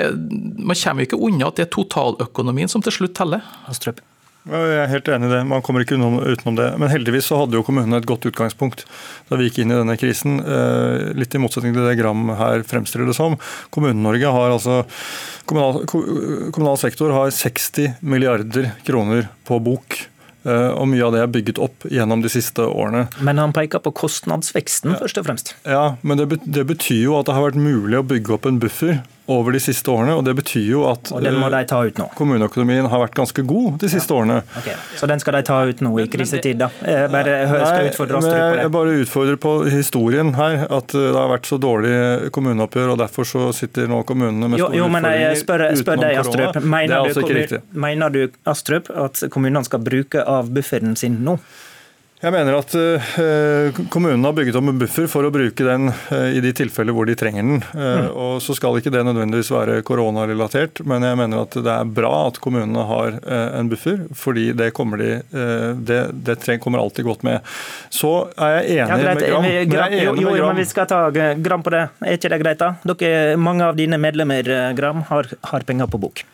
man 0.55 0.77
kommer 0.79 1.03
jo 1.03 1.09
ikke 1.09 1.23
unna 1.27 1.49
at 1.49 1.57
det 1.59 1.67
er 1.67 1.73
totaløkonomien 1.75 2.71
som 2.71 2.83
til 2.83 2.95
slutt 2.95 3.17
teller. 3.17 3.43
Astrup. 3.67 3.99
Jeg 4.45 4.73
er 4.77 4.91
helt 4.91 5.07
enig 5.09 5.25
i 5.25 5.31
det. 5.31 5.39
Man 5.49 5.63
kommer 5.65 5.81
ikke 5.81 5.97
utenom 5.97 6.57
det. 6.59 6.67
Men 6.77 6.91
heldigvis 6.91 7.31
så 7.31 7.39
hadde 7.41 7.57
jo 7.57 7.63
kommunene 7.65 7.97
et 7.97 8.05
godt 8.05 8.27
utgangspunkt 8.29 8.83
da 9.25 9.39
vi 9.39 9.47
gikk 9.47 9.63
inn 9.63 9.73
i 9.73 9.79
denne 9.79 9.95
krisen. 9.97 10.37
Eh, 10.37 11.13
litt 11.17 11.33
i 11.33 11.41
motsetning 11.41 11.73
til 11.73 11.87
det 11.87 11.95
Gram 11.97 12.29
her 12.37 12.61
fremstiller 12.67 13.09
det 13.09 13.17
som. 13.17 13.39
Kommune-Norge 13.73 14.33
har 14.37 14.53
altså 14.53 14.83
kommunal, 15.49 15.81
kommunal 15.89 16.77
sektor 16.77 17.15
har 17.15 17.33
60 17.33 17.97
milliarder 18.05 18.69
kroner 18.85 19.31
på 19.49 19.57
bok. 19.65 19.97
Eh, 20.45 20.71
og 20.77 20.85
mye 20.91 21.01
av 21.07 21.15
det 21.15 21.23
er 21.23 21.31
bygget 21.33 21.59
opp 21.61 21.87
gjennom 21.89 22.21
de 22.21 22.29
siste 22.29 22.61
årene. 22.65 23.07
Men 23.25 23.41
han 23.41 23.53
peker 23.55 23.81
på 23.81 23.93
kostnadsveksten, 23.97 24.93
først 25.01 25.19
og 25.21 25.27
fremst. 25.27 25.55
Ja, 25.65 25.95
men 26.05 26.21
det 26.21 26.67
betyr 26.69 27.01
jo 27.01 27.17
at 27.19 27.29
det 27.29 27.37
har 27.37 27.47
vært 27.47 27.59
mulig 27.59 27.97
å 27.97 28.05
bygge 28.05 28.37
opp 28.37 28.45
en 28.49 28.61
buffer 28.61 28.99
over 29.31 29.55
de 29.55 29.59
siste 29.59 29.91
årene. 29.91 30.15
og 30.15 30.25
Det 30.25 30.35
betyr 30.37 30.65
jo 30.69 30.83
at 30.89 31.09
den 31.23 31.37
må 31.41 31.49
de 31.53 31.61
ta 31.69 31.81
ut 31.85 31.97
nå. 31.99 32.07
kommuneøkonomien 32.17 32.87
har 32.91 33.01
vært 33.01 33.17
ganske 33.17 33.45
god 33.47 33.79
de 33.81 33.89
siste 33.89 34.13
ja. 34.13 34.19
årene. 34.19 34.37
Okay. 34.61 34.77
Så 34.99 35.09
den 35.09 35.21
skal 35.23 35.39
de 35.39 35.43
ta 35.47 35.59
ut 35.65 35.83
nå 35.85 35.93
i 36.03 36.07
krisetid, 36.11 36.59
da? 36.61 36.69
Jeg 36.85 37.11
bare 37.13 37.37
skal 37.49 37.89
utfordre 37.91 38.19
oss 38.19 38.27
på 38.27 38.33
det. 38.35 38.61
Jeg 38.61 38.73
bare 38.77 38.95
utfordrer 39.03 39.41
på 39.47 39.53
historien 39.73 40.33
her. 40.37 40.65
At 40.75 40.93
det 40.93 41.13
har 41.15 41.29
vært 41.31 41.49
så 41.49 41.59
dårlig 41.61 42.31
kommuneoppgjør, 42.35 42.95
og 42.95 43.01
derfor 43.01 43.27
så 43.29 43.49
sitter 43.55 43.89
nå 43.91 44.01
kommunene 44.07 44.49
med 44.49 44.59
store 44.61 44.75
jo, 44.77 44.83
jo, 44.83 44.89
men 44.91 45.07
jeg 45.13 45.39
spør, 45.41 45.67
spør 45.79 46.01
deg, 46.01 46.19
Astrup. 46.21 46.59
Mener, 46.63 46.97
altså 47.01 47.25
du, 47.25 47.55
mener 47.85 48.13
du 48.13 48.21
Astrup, 48.49 48.89
at 48.89 49.25
kommunene 49.33 49.65
skal 49.67 49.81
bruke 49.85 50.21
av 50.21 50.51
bufferen 50.53 50.97
sin 50.99 51.21
nå? 51.25 51.39
Jeg 52.25 52.33
mener 52.33 52.55
at 52.57 52.73
uh, 52.73 53.79
kommunene 53.93 54.25
har 54.25 54.33
bygget 54.33 54.55
om 54.57 54.71
en 54.71 54.79
buffer 54.81 55.05
for 55.11 55.27
å 55.27 55.29
bruke 55.33 55.65
den 55.67 55.91
uh, 55.91 56.31
i 56.33 56.39
de 56.41 56.49
tilfeller 56.57 56.95
hvor 56.97 57.05
de 57.05 57.13
trenger 57.19 57.45
den. 57.45 57.59
Uh, 57.75 57.83
mm. 57.85 58.07
og 58.23 58.39
Så 58.41 58.55
skal 58.57 58.79
ikke 58.79 58.93
det 58.95 59.03
nødvendigvis 59.05 59.51
være 59.53 59.83
koronarelatert, 59.85 60.81
men 60.89 61.05
jeg 61.05 61.19
mener 61.21 61.43
at 61.43 61.57
det 61.67 61.75
er 61.75 61.93
bra 61.99 62.13
at 62.31 62.41
kommunene 62.41 62.87
har 62.89 63.19
en 63.59 63.69
buffer, 63.69 64.07
fordi 64.17 64.47
det 64.57 64.71
kommer, 64.77 65.01
de, 65.01 65.11
det, 65.85 65.99
det 66.25 66.37
treng, 66.41 66.59
kommer 66.63 66.81
alltid 66.81 67.05
godt 67.05 67.25
med. 67.27 67.45
Så 67.93 68.11
er 68.33 68.57
jeg 68.57 68.79
enig 68.79 68.95
ja, 68.95 68.97
med 68.97 69.21
Gram. 69.21 69.45
Men, 69.45 69.69
gram, 69.69 69.97
jo, 69.99 70.35
jo, 70.39 70.45
men 70.49 70.61
vi 70.63 70.67
skal 70.69 70.89
ta 70.89 71.03
Gram 71.13 71.65
på 71.65 71.73
det. 71.73 71.87
Er 72.01 72.17
ikke 72.17 72.31
det 72.33 72.41
greit, 72.41 72.61
da? 72.61 72.95
Dere, 72.95 73.35
mange 73.37 73.69
av 73.69 73.77
dine 73.77 74.01
medlemmer 74.01 74.55
Gram, 74.77 75.05
har, 75.11 75.29
har 75.51 75.67
penger 75.67 75.91
på 75.91 76.01
bok. 76.07 76.25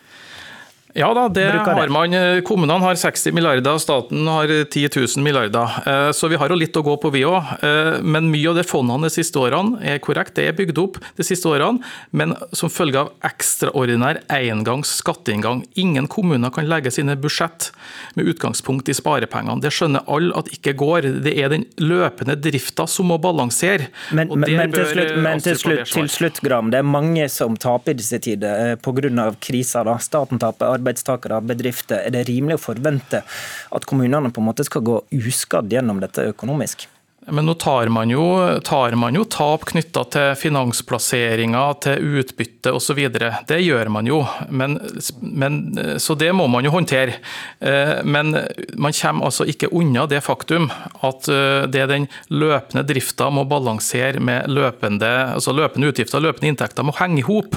Ja 0.94 1.08
da, 1.16 1.28
det 1.32 1.46
har 1.48 1.88
man. 1.88 2.14
Kommunene 2.44 2.84
har 2.84 2.98
60 3.00 3.32
milliarder, 3.32 3.78
staten 3.80 4.26
har 4.28 4.50
10 4.64 4.88
000 4.96 5.24
milliarder. 5.24 5.76
Eh, 5.86 6.10
så 6.12 6.28
vi 6.28 6.36
har 6.36 6.52
jo 6.52 6.58
litt 6.58 6.76
å 6.76 6.82
gå 6.84 6.96
på, 7.00 7.10
vi 7.14 7.24
òg. 7.24 7.52
Eh, 7.64 8.00
men 8.04 8.28
mye 8.32 8.50
av 8.50 8.58
det 8.60 8.66
fondene 8.68 9.08
de 9.08 9.14
siste 9.14 9.40
årene 9.40 9.80
er 9.80 10.02
korrekt, 10.04 10.34
det 10.36 10.48
er 10.50 10.56
bygd 10.58 10.80
opp 10.82 10.98
de 11.16 11.24
siste 11.26 11.48
årene, 11.48 11.80
men 12.12 12.34
som 12.52 12.72
følge 12.72 13.00
av 13.00 13.12
ekstraordinær 13.24 14.20
engangs 14.32 14.92
skatteinngang. 15.00 15.62
Ingen 15.80 16.08
kommuner 16.12 16.52
kan 16.52 16.68
legge 16.68 16.92
sine 16.92 17.16
budsjett 17.16 17.70
med 18.18 18.28
utgangspunkt 18.34 18.90
i 18.92 18.96
sparepengene. 18.96 19.62
Det 19.64 19.72
skjønner 19.72 20.04
alle 20.12 20.36
at 20.36 20.52
ikke 20.52 20.76
går. 20.82 21.08
Det 21.24 21.34
er 21.40 21.52
den 21.54 21.66
løpende 21.80 22.36
drifta 22.36 22.86
som 22.90 23.08
må 23.12 23.18
balansere. 23.22 23.88
Men, 24.12 24.32
men, 24.36 24.68
til 24.74 24.88
slutt, 24.92 25.14
men 25.24 25.40
til, 25.44 25.58
slutt, 25.60 25.86
til 25.88 26.12
slutt, 26.12 26.42
Gram, 26.44 26.68
det 26.72 26.82
er 26.82 26.86
mange 26.88 27.28
som 27.32 27.56
taper 27.56 27.94
i 27.94 28.00
disse 28.00 28.20
tider 28.22 28.74
eh, 28.74 28.76
pga. 28.76 29.30
krisa. 29.40 29.84
Da. 29.88 29.96
Staten 30.02 30.40
taper 30.42 30.81
arbeidstakere, 30.82 31.40
bedrifter. 31.46 32.02
Er 32.02 32.12
det 32.14 32.26
rimelig 32.28 32.58
å 32.58 32.66
forvente 32.66 33.22
at 33.22 33.86
kommunene 33.88 34.32
på 34.34 34.42
en 34.42 34.50
måte 34.50 34.66
skal 34.66 34.84
gå 34.86 34.98
uskadd 35.22 35.72
gjennom 35.72 36.02
dette 36.02 36.26
økonomisk? 36.34 36.88
Men 37.26 37.46
nå 37.46 37.54
tar 37.54 37.86
man 37.86 38.10
jo, 38.10 38.22
tar 38.64 38.96
man 38.98 39.14
jo 39.14 39.22
tap 39.30 39.68
knytta 39.70 40.02
til 40.10 40.32
finansplasseringer, 40.40 41.76
til 41.84 42.16
utbytte 42.18 42.72
osv. 42.74 42.98
Det 43.46 43.58
gjør 43.62 43.90
man 43.94 44.08
jo, 44.10 44.22
men, 44.50 44.74
men, 45.20 45.60
så 46.02 46.16
det 46.18 46.32
må 46.34 46.48
man 46.50 46.66
jo 46.66 46.72
håndtere. 46.74 47.20
Eh, 47.62 48.00
men 48.02 48.34
man 48.74 48.96
kommer 48.98 49.28
altså 49.28 49.46
ikke 49.46 49.70
unna 49.70 50.08
det 50.10 50.22
faktum 50.26 50.66
at 51.06 51.30
eh, 51.30 51.68
det 51.70 51.86
den 51.92 52.08
løpende 52.34 52.82
drifta 52.90 53.30
må 53.30 53.46
balansere 53.46 54.18
med 54.18 54.50
løpende, 54.50 55.12
altså 55.36 55.54
løpende 55.54 55.92
utgifter 55.92 56.18
og 56.18 56.26
løpende 56.26 56.50
inntekter 56.50 56.86
må 56.86 56.96
henge 56.98 57.22
i 57.22 57.26
hop. 57.28 57.54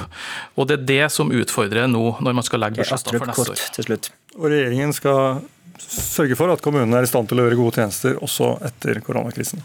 Og 0.54 0.70
det 0.70 0.78
er 0.78 0.86
det 0.92 1.10
som 1.16 1.34
utfordrer 1.34 1.90
nå, 1.90 2.06
når 2.22 2.38
man 2.38 2.46
skal 2.46 2.62
legge 2.62 2.84
budsjettene 2.84 3.18
for 3.18 3.34
neste 3.34 3.90
år. 3.90 4.10
Og 4.36 4.50
regjeringen 4.52 4.94
skal 4.94 5.42
sørge 5.82 6.36
for 6.38 6.52
at 6.52 6.62
kommunene 6.64 7.00
er 7.00 7.06
i 7.06 7.10
stand 7.10 7.28
til 7.30 7.40
å 7.40 7.46
gjøre 7.46 7.58
gode 7.58 7.80
tjenester 7.80 8.20
også 8.22 8.56
etter 8.66 9.00
koronakrisen. 9.04 9.64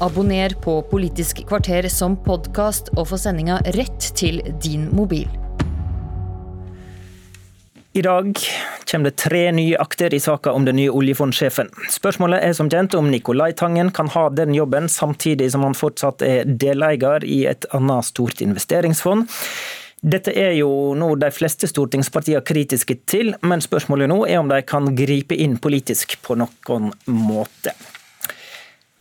Abonner 0.00 0.54
på 0.62 0.76
Politisk 0.90 1.42
kvarter 1.48 1.88
som 1.90 2.14
podkast 2.22 2.92
og 2.94 3.08
få 3.10 3.18
sendinga 3.18 3.58
rett 3.74 4.12
til 4.18 4.38
din 4.62 4.86
mobil. 4.94 5.26
I 7.98 8.02
dag 8.02 8.38
kommer 8.90 9.10
det 9.10 9.16
tre 9.18 9.40
nye 9.52 9.78
akter 9.80 10.14
i 10.14 10.20
saka 10.22 10.52
om 10.54 10.62
den 10.68 10.76
nye 10.78 10.92
oljefondsjefen. 10.94 11.72
Spørsmålet 11.90 12.44
er 12.46 12.54
som 12.54 12.68
kjent 12.70 12.94
om 12.94 13.08
Nicolai 13.10 13.50
Tangen 13.58 13.90
kan 13.90 14.10
ha 14.14 14.28
den 14.30 14.54
jobben, 14.54 14.86
samtidig 14.92 15.50
som 15.50 15.64
han 15.66 15.74
fortsatt 15.74 16.22
er 16.22 16.46
deleier 16.46 17.26
i 17.26 17.40
et 17.50 17.66
annet 17.74 18.06
stort 18.06 18.44
investeringsfond. 18.44 19.26
Dette 20.00 20.30
er 20.30 20.52
jo 20.54 20.94
noe 20.94 21.18
de 21.18 21.28
fleste 21.34 21.66
stortingspartiene 21.66 22.44
kritiske 22.46 23.00
til, 23.10 23.32
men 23.42 23.62
spørsmålet 23.64 24.10
nå 24.10 24.20
er 24.28 24.38
om 24.38 24.50
de 24.50 24.60
kan 24.62 24.86
gripe 24.98 25.34
inn 25.34 25.56
politisk 25.58 26.14
på 26.22 26.36
noen 26.38 26.92
måte. 27.10 27.74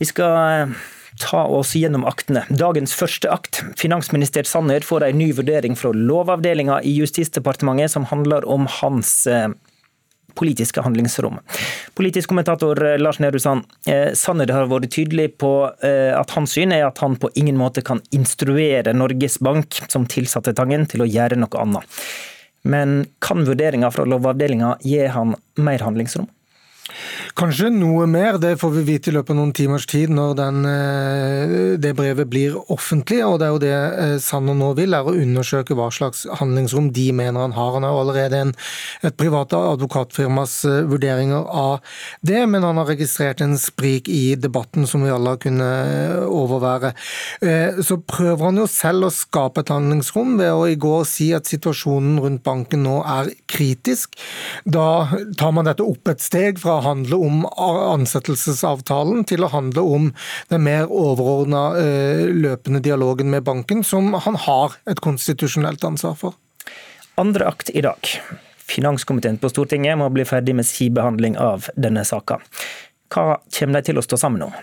Vi 0.02 0.08
skal 0.10 0.38
eh, 0.38 0.74
ta 1.22 1.44
oss 1.46 1.76
gjennom 1.78 2.06
aktene. 2.10 2.44
Dagens 2.50 2.94
første 2.98 3.30
akt. 3.34 3.62
Finansminister 3.78 4.46
Sanner 4.50 4.86
får 4.86 5.08
en 5.08 5.22
ny 5.22 5.32
vurdering 5.38 5.78
fra 5.78 5.94
Lovavdelinga 5.94 6.82
i 6.82 6.96
Justisdepartementet 6.98 7.94
som 7.94 8.10
handler 8.10 8.46
om 8.50 8.66
hans 8.80 9.12
eh, 9.30 9.50
politiske 10.38 10.84
handlingsrom. 10.86 11.40
Politisk 11.98 12.32
kommentator 12.32 12.80
eh, 12.86 12.98
Lars 13.02 13.20
Nehru 13.24 13.42
Sand, 13.42 13.66
eh, 13.90 14.14
Sanner 14.18 14.54
har 14.54 14.70
vært 14.72 14.92
tydelig 14.94 15.32
på 15.42 15.52
eh, 15.84 16.14
at 16.14 16.34
hans 16.38 16.56
syn 16.58 16.76
er 16.76 16.88
at 16.88 17.02
han 17.04 17.18
på 17.20 17.32
ingen 17.36 17.58
måte 17.60 17.84
kan 17.86 18.02
instruere 18.16 18.96
Norges 18.96 19.40
Bank, 19.44 19.82
som 19.92 20.08
tilsatte 20.10 20.56
Tangen, 20.58 20.88
til 20.90 21.04
å 21.04 21.10
gjøre 21.10 21.40
noe 21.40 21.62
annet. 21.62 22.02
Men 22.68 23.06
kan 23.24 23.46
vurderinga 23.48 23.92
fra 23.94 24.06
Lovavdelinga 24.08 24.78
gi 24.84 25.06
han 25.12 25.36
mer 25.62 25.86
handlingsrom? 25.86 26.28
Kanskje 27.38 27.68
noe 27.70 28.08
mer, 28.10 28.40
det 28.42 28.56
får 28.58 28.72
vi 28.80 28.82
vite 28.88 29.12
i 29.12 29.14
løpet 29.14 29.30
av 29.30 29.38
noen 29.38 29.52
timers 29.54 29.84
tid 29.86 30.10
når 30.10 30.32
den, 30.40 30.56
eh, 30.66 31.52
det 31.78 31.92
brevet 31.94 32.26
blir 32.26 32.56
offentlig. 32.74 33.20
og 33.22 33.38
Det 33.38 33.46
er 33.46 33.52
jo 33.52 33.60
det 33.62 33.74
eh, 33.78 34.18
Sanner 34.18 34.56
nå 34.58 34.72
vil, 34.74 34.96
er 34.98 35.06
å 35.06 35.14
undersøke 35.14 35.78
hva 35.78 35.92
slags 35.94 36.26
handlingsrom 36.40 36.90
de 36.92 37.12
mener 37.14 37.40
han 37.46 37.54
har. 37.54 37.76
Han 37.76 37.86
har 37.86 37.94
allerede 37.94 38.40
en, 38.42 38.54
et 39.06 39.18
privat 39.22 39.54
advokatfirmas 39.54 40.66
eh, 40.66 40.82
vurderinger 40.90 41.46
av 41.46 41.78
det, 42.26 42.42
men 42.50 42.66
han 42.66 42.82
har 42.82 42.90
registrert 42.90 43.46
en 43.46 43.54
sprik 43.62 44.10
i 44.10 44.34
debatten 44.34 44.90
som 44.90 45.06
vi 45.06 45.14
alle 45.14 45.36
har 45.36 45.38
kunnet 45.38 46.26
overvære. 46.26 46.96
Så 47.86 48.00
prøver 48.02 48.48
han 48.48 48.58
jo 48.58 48.66
selv 48.66 49.12
å 49.12 49.14
skape 49.14 49.62
et 49.62 49.70
handlingsrom 49.70 50.40
ved 50.42 50.56
å 50.56 50.66
i 50.66 50.80
går 50.80 51.06
si 51.06 51.30
at 51.38 51.46
situasjonen 51.46 52.18
rundt 52.24 52.42
banken 52.48 52.82
nå 52.88 52.98
er 53.06 53.30
kritisk. 53.46 54.18
Da 54.66 55.06
tar 55.38 55.54
man 55.54 55.70
dette 55.70 55.86
opp 55.86 56.10
et 56.10 56.24
steg 56.24 56.58
fra 56.64 56.80
å 56.80 56.86
handle 56.90 57.22
om 57.22 57.27
ansettelsesavtalen 57.58 59.26
til 59.30 59.46
å 59.46 59.52
handle 59.54 59.84
om 59.84 60.10
den 60.52 60.66
mer 60.66 60.90
overordna 60.92 61.64
eh, 61.82 62.26
løpende 62.32 62.82
dialogen 62.84 63.32
med 63.34 63.46
banken, 63.48 63.84
som 63.84 64.14
han 64.14 64.40
har 64.48 64.78
et 64.90 65.02
konstitusjonelt 65.04 65.84
ansvar 65.88 66.18
for. 66.20 66.38
Andre 67.18 67.50
akt 67.50 67.72
i 67.74 67.82
dag. 67.86 68.12
Finanskomiteen 68.68 69.40
på 69.42 69.50
Stortinget 69.50 69.98
må 69.98 70.10
bli 70.14 70.26
ferdig 70.28 70.56
med 70.58 70.68
sin 70.68 70.94
behandling 70.98 71.38
av 71.40 71.70
denne 71.76 72.04
saka. 72.06 72.42
Hva 73.14 73.40
kommer 73.54 73.80
de 73.80 73.90
til 73.90 74.00
å 74.00 74.04
stå 74.04 74.20
sammen 74.20 74.50
om? 74.50 74.56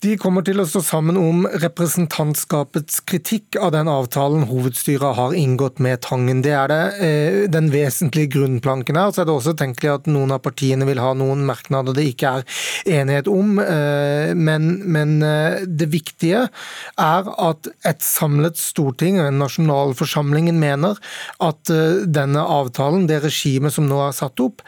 De 0.00 0.14
kommer 0.16 0.40
til 0.40 0.56
å 0.62 0.64
stå 0.64 0.80
sammen 0.80 1.16
om 1.20 1.42
representantskapets 1.60 3.02
kritikk 3.04 3.58
av 3.60 3.74
den 3.74 3.88
avtalen 3.92 4.46
hovedstyret 4.48 5.18
har 5.18 5.34
inngått 5.36 5.82
med 5.84 6.00
Tangen. 6.06 6.40
Det 6.40 6.54
er 6.56 6.70
det, 6.72 6.84
eh, 7.04 7.48
den 7.52 7.68
vesentlige 7.68 8.30
grunnplanken 8.32 8.96
her. 8.96 9.12
Så 9.12 9.20
er 9.20 9.28
det 9.28 9.34
også 9.34 9.52
tenkelig 9.60 9.90
at 9.92 10.06
noen 10.08 10.32
av 10.32 10.40
partiene 10.40 10.88
vil 10.88 11.02
ha 11.04 11.12
noen 11.12 11.44
merknader 11.44 11.92
det 11.92 12.06
ikke 12.14 12.32
er 12.32 12.44
enighet 12.86 13.28
om. 13.28 13.58
Eh, 13.58 14.32
men, 14.32 14.80
men 14.88 15.22
eh, 15.22 15.66
det 15.68 15.90
viktige 15.92 16.48
er 16.96 17.30
at 17.50 17.68
et 17.84 18.00
samlet 18.00 18.56
storting, 18.56 19.20
nasjonalforsamlingen, 19.36 20.56
mener 20.56 20.96
at 21.44 21.68
denne 22.08 22.40
avtalen, 22.40 23.04
det 23.06 23.20
regimet 23.20 23.76
som 23.76 23.84
nå 23.84 24.00
er 24.08 24.16
satt 24.16 24.40
opp, 24.40 24.64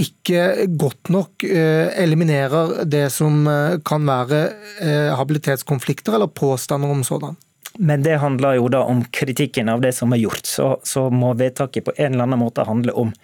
ikke 0.00 0.66
godt 0.78 1.10
nok 1.12 1.44
eh, 1.44 1.88
eliminerer 2.02 2.82
det 2.88 3.06
som 3.14 3.46
eh, 3.48 3.78
kan 3.84 4.04
være 4.08 4.42
eh, 4.82 5.08
habilitetskonflikter 5.18 6.16
eller 6.16 6.30
påstander 6.32 6.90
om 6.90 7.04
sådan. 7.04 7.36
Men 7.78 8.04
det 8.04 8.18
handler 8.20 8.58
jo 8.58 8.68
da 8.68 8.82
om 8.84 9.00
kritikken 9.04 9.70
av 9.72 9.80
det 9.80 9.94
som 9.96 10.12
er 10.12 10.20
gjort. 10.20 10.46
Så, 10.46 10.68
så 10.84 11.06
må 11.10 11.32
vedtaket 11.40 11.86
på 11.86 11.94
en 11.96 12.12
eller 12.12 12.26
annen 12.26 12.42
måte 12.42 12.66
handle 12.68 12.92
om 12.92 13.14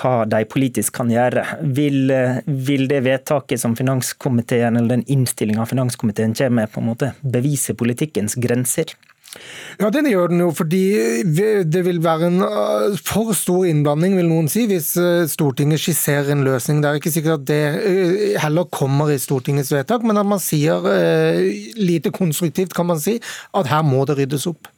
hva 0.00 0.22
de 0.24 0.40
politisk 0.48 0.94
kan 0.96 1.10
gjøre. 1.12 1.44
Vil, 1.76 2.08
vil 2.46 2.86
det 2.88 3.02
vedtaket 3.04 3.60
som 3.60 3.76
finanskomiteen, 3.76 4.78
eller 4.80 4.96
den 4.96 5.04
innstillinga 5.12 5.66
finanskomiteen 5.68 6.32
kommer 6.32 6.62
med, 6.62 6.72
på 6.72 6.80
en 6.80 6.88
måte 6.88 7.10
bevise 7.20 7.76
politikkens 7.76 8.38
grenser? 8.40 8.96
Ja, 9.80 9.88
den 9.88 10.06
gjør 10.10 10.28
den 10.28 10.42
jo, 10.42 10.50
fordi 10.52 10.82
det 11.64 11.82
vil 11.86 12.02
være 12.04 12.28
en 12.28 12.42
øh, 12.44 12.98
for 13.00 13.32
stor 13.36 13.64
innblanding, 13.68 14.18
vil 14.18 14.28
noen 14.28 14.50
si, 14.52 14.66
hvis 14.68 14.92
øh, 15.00 15.24
Stortinget 15.30 15.80
skisserer 15.80 16.28
en 16.34 16.44
løsning. 16.44 16.82
Det 16.82 16.90
er 16.90 17.00
ikke 17.00 17.14
sikkert 17.14 17.40
at 17.40 17.48
det 17.48 17.62
øh, 17.80 18.12
heller 18.42 18.68
kommer 18.68 19.10
i 19.10 19.18
Stortingets 19.22 19.72
vedtak, 19.72 20.04
men 20.04 20.20
at 20.20 20.28
man 20.28 20.42
sier 20.42 20.84
lite 21.78 22.12
konstruktivt, 22.12 22.76
kan 22.76 22.90
man 22.90 23.00
si, 23.00 23.16
at 23.56 23.72
her 23.72 23.82
må 23.86 24.04
det 24.08 24.18
ryddes 24.20 24.46
opp. 24.52 24.68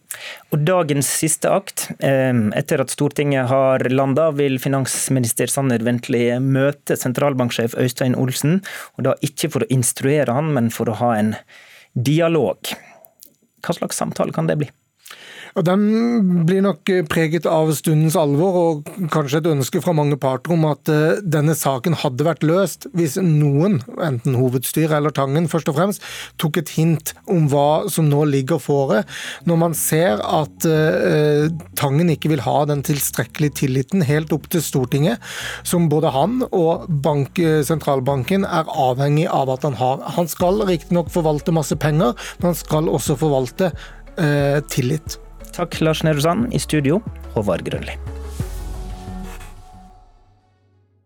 Og 0.54 0.62
Dagens 0.62 1.08
siste 1.10 1.50
akt, 1.50 1.88
etter 1.98 2.84
at 2.84 2.92
Stortinget 2.94 3.48
har 3.50 3.82
landa, 3.90 4.28
vil 4.38 4.60
finansminister 4.62 5.50
Sanner 5.50 5.82
ventelig 5.82 6.36
møte 6.38 6.94
sentralbanksjef 7.00 7.74
Øystein 7.82 8.14
Olsen. 8.14 8.60
og 8.94 9.08
Da 9.08 9.18
ikke 9.26 9.50
for 9.50 9.66
å 9.66 9.72
instruere 9.74 10.38
han, 10.38 10.54
men 10.54 10.70
for 10.70 10.86
å 10.86 10.98
ha 11.02 11.16
en 11.18 11.34
dialog. 11.98 12.70
Hva 13.64 13.72
slags 13.72 13.96
samtale 13.96 14.34
kan 14.36 14.46
det 14.50 14.58
bli? 14.60 14.68
Og 15.54 15.62
Den 15.66 15.82
blir 16.48 16.64
nok 16.64 16.90
preget 17.06 17.46
av 17.46 17.68
stundens 17.78 18.16
alvor 18.18 18.56
og 18.58 18.88
kanskje 19.14 19.38
et 19.38 19.48
ønske 19.52 19.78
fra 19.84 19.94
mange 19.94 20.16
parter 20.18 20.54
om 20.56 20.66
at 20.66 20.90
eh, 20.90 21.20
denne 21.22 21.54
saken 21.54 21.94
hadde 22.00 22.26
vært 22.26 22.42
løst 22.46 22.88
hvis 22.96 23.14
noen, 23.22 23.78
enten 24.02 24.34
hovedstyret 24.38 24.96
eller 24.98 25.14
Tangen 25.14 25.46
først 25.50 25.70
og 25.70 25.78
fremst, 25.78 26.02
tok 26.42 26.58
et 26.58 26.74
hint 26.74 27.14
om 27.30 27.46
hva 27.52 27.86
som 27.92 28.10
nå 28.10 28.24
ligger 28.32 28.58
fore. 28.62 29.04
Når 29.46 29.60
man 29.60 29.78
ser 29.78 30.18
at 30.24 30.66
uh, 30.66 31.46
Tangen 31.78 32.10
ikke 32.10 32.32
vil 32.32 32.42
ha 32.42 32.56
den 32.66 32.82
tilstrekkelige 32.86 33.60
tilliten 33.62 34.02
helt 34.06 34.34
opp 34.34 34.48
til 34.50 34.62
Stortinget, 34.64 35.22
som 35.62 35.86
både 35.92 36.10
han 36.14 36.40
og 36.50 36.88
bank, 37.04 37.38
sentralbanken 37.66 38.46
er 38.48 38.70
avhengig 38.70 39.28
av 39.30 39.54
at 39.54 39.66
han 39.68 39.78
har. 39.78 40.02
Han 40.18 40.30
skal 40.30 40.64
riktignok 40.66 41.12
forvalte 41.14 41.54
masse 41.54 41.78
penger, 41.78 42.16
men 42.40 42.50
han 42.50 42.58
skal 42.58 42.90
også 42.90 43.18
forvalte 43.22 43.70
uh, 44.18 44.58
tillit. 44.72 45.20
Takk, 45.54 45.80
Lars 45.80 46.02
Nehru 46.02 46.20
Sand. 46.20 46.52
I 46.52 46.58
studio, 46.58 46.98
Håvard 47.36 47.62
Grønli. 47.62 47.94